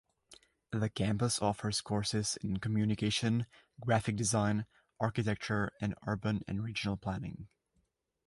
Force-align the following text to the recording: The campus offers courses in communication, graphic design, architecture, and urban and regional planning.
The 0.71 0.89
campus 0.89 1.39
offers 1.43 1.79
courses 1.79 2.35
in 2.41 2.57
communication, 2.57 3.45
graphic 3.79 4.15
design, 4.15 4.65
architecture, 4.99 5.71
and 5.79 5.93
urban 6.07 6.41
and 6.47 6.63
regional 6.63 6.97
planning. 6.97 7.49